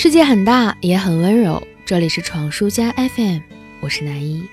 [0.00, 1.60] 世界很大，也很温柔。
[1.84, 3.40] 这里是闯书家 FM，
[3.80, 4.44] 我是南一。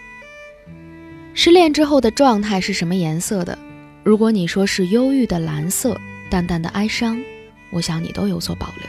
[1.35, 3.55] 失恋之后的状态是什么颜色的？
[4.03, 7.21] 如果你说是忧郁的蓝色，淡淡的哀伤，
[7.69, 8.87] 我想你都有所保留。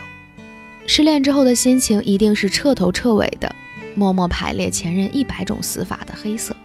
[0.87, 3.55] 失恋之后的心情一定是彻头彻尾的，
[3.95, 6.57] 默默排列前任一百种死法的黑色。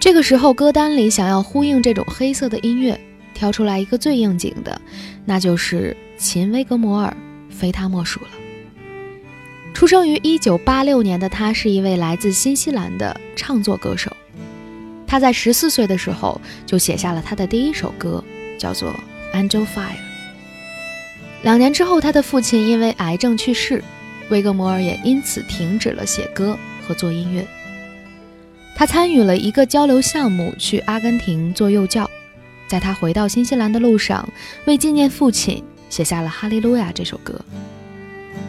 [0.00, 3.00] 这个时候，歌单里想要呼应这种黑色的音乐，
[3.34, 4.80] 挑出来一个最应景的，
[5.24, 7.16] 那就是秦威格摩尔。
[7.56, 8.28] 非他莫属了。
[9.72, 14.14] 出生于一九八六年的他，是一位来自新西兰的唱作歌手。
[15.06, 18.22] 他在十四岁的时候就写下了他的第一首歌，
[18.58, 18.90] 叫做
[19.36, 19.66] 《Angel Fire》。
[21.42, 23.82] 两年之后，他的父亲因为癌症去世，
[24.30, 27.46] 威格摩尔也因此停止了写歌和做音乐。
[28.74, 32.10] 他参与了一个交流项目，去阿根廷做幼教。
[32.66, 34.28] 在他回到新西兰的路上，
[34.64, 35.62] 为纪念父亲。
[35.88, 37.40] 写下了《哈利路亚》这首歌。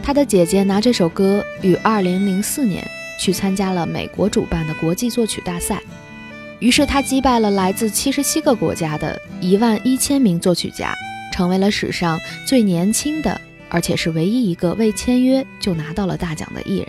[0.03, 2.85] 他的姐姐拿这首歌于2004年
[3.19, 5.81] 去参加了美国主办的国际作曲大赛，
[6.59, 10.95] 于是他击败了来自77个国家的一万一千名作曲家，
[11.33, 16.87] 成为了史上最年轻的，而且是唯一一个未签约就拿到了大奖的艺人。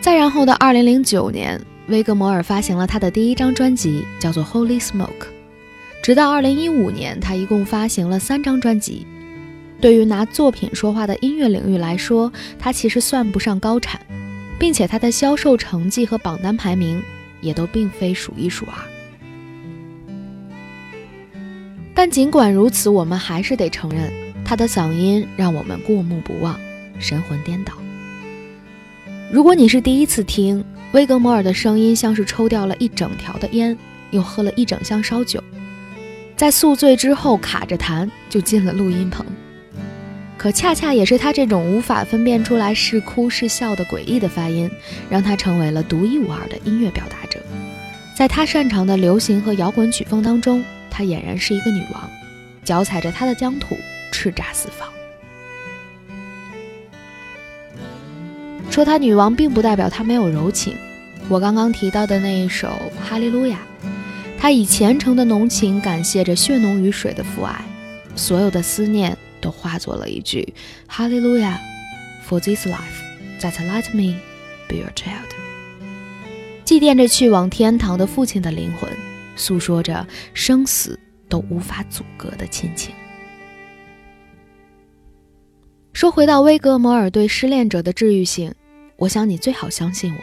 [0.00, 5.06] 再然后的2009年，威格摩尔发行了他的第一张专辑，叫做《Holy Smoke》。
[6.02, 9.06] 直到二零一五年，他一共发行了三张专辑。
[9.80, 14.00] 对于拿作品说话的音乐领域来说，他其实算不上高产，
[14.58, 17.02] 并且他的销售成绩和榜单排名
[17.40, 18.74] 也都并非数一数二。
[21.94, 24.10] 但尽管如此，我们还是得承认，
[24.44, 26.58] 他的嗓音让我们过目不忘，
[26.98, 27.74] 神魂颠倒。
[29.30, 33.76] 如果你是第一次听，威格摩尔的声音像是抽掉了一整条的烟，
[34.10, 35.42] 又喝了一整箱烧酒。
[36.40, 39.26] 在宿醉之后卡着痰就进了录音棚，
[40.38, 44.70] 可恰恰也是他这种无法分辨出来是哭是笑的诡异的发音，
[45.10, 47.38] 让他成为了独一无二的音乐表达者。
[48.16, 52.10] 在他擅长的流行和摇滚曲风当中，他俨然是一个女王，
[52.64, 53.76] 脚踩着他的疆土，
[54.10, 54.88] 叱咤四方。
[58.70, 60.74] 说她女王，并不代表她没有柔情。
[61.28, 62.68] 我刚刚提到的那一首
[63.06, 63.58] 《哈利路亚》。
[64.40, 67.62] 他以虔诚的浓情感谢着血浓于水的父爱，
[68.16, 70.54] 所有的思念都化作了一句
[70.88, 71.60] 哈利路亚
[72.26, 72.78] ，For this life
[73.38, 74.18] that let me
[74.66, 75.28] be your child。
[76.64, 78.90] 祭奠着去往天堂的父亲的灵魂，
[79.36, 80.98] 诉说着生死
[81.28, 82.94] 都无法阻隔的亲情。
[85.92, 88.54] 说回到威格摩尔对失恋者的治愈性，
[88.96, 90.20] 我想你最好相信我，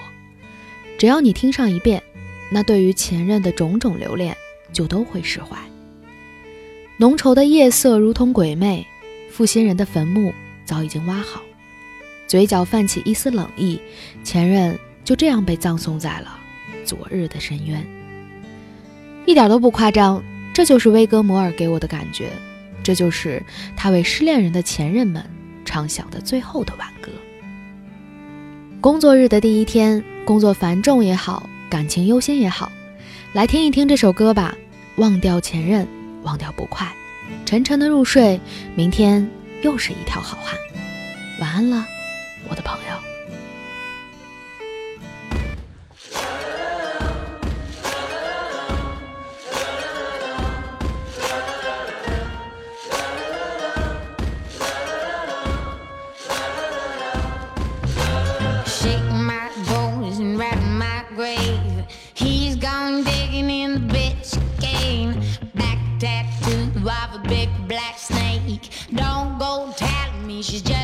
[0.98, 2.02] 只要你听上一遍。
[2.50, 4.36] 那对于前任的种种留恋，
[4.72, 5.58] 就都会释怀。
[6.98, 8.86] 浓稠的夜色如同鬼魅，
[9.30, 10.34] 负心人的坟墓
[10.66, 11.42] 早已经挖好，
[12.28, 13.80] 嘴角泛起一丝冷意，
[14.24, 16.40] 前任就这样被葬送在了
[16.84, 17.86] 昨日的深渊。
[19.26, 22.32] 一点都不夸张，这就是威格摩尔给我的感觉，
[22.82, 23.44] 这就是
[23.76, 25.24] 他为失恋人的前任们
[25.66, 27.12] 唱响的最后的挽歌。
[28.80, 31.48] 工作日的第一天，工作繁重也好。
[31.70, 32.72] 感情优先也好，
[33.34, 34.56] 来听一听这首歌吧。
[34.98, 35.88] 忘掉前任，
[36.24, 36.92] 忘掉不快，
[37.46, 38.40] 沉沉的入睡。
[38.76, 39.30] 明天
[39.62, 40.58] 又是一条好汉。
[41.40, 41.86] 晚安了，
[42.50, 43.17] 我的朋友。
[70.48, 70.77] she's just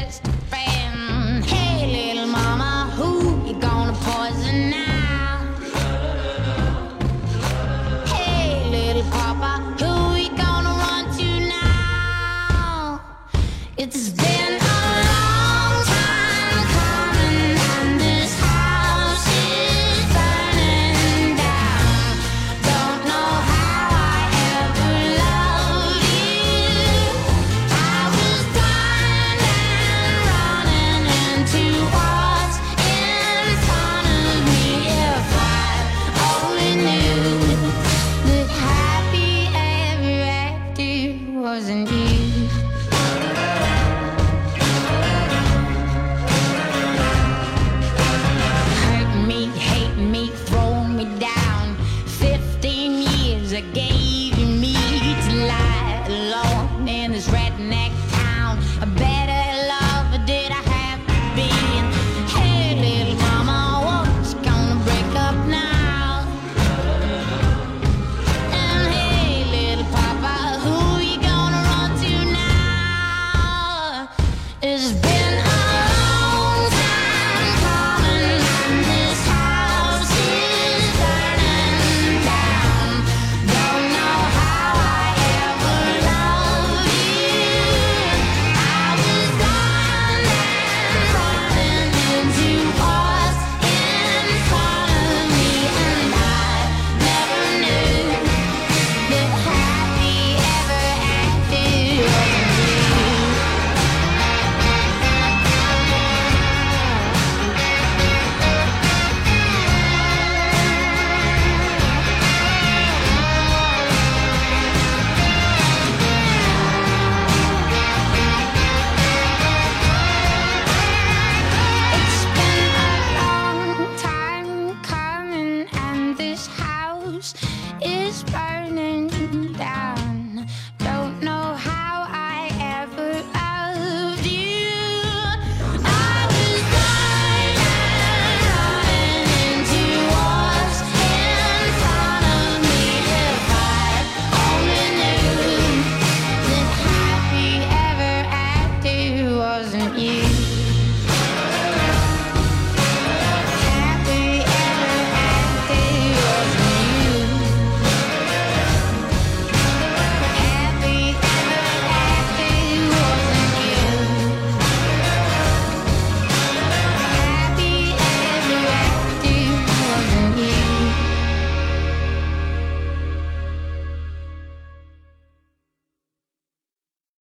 [74.64, 75.13] is